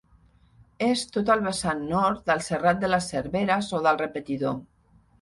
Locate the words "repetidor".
4.05-4.61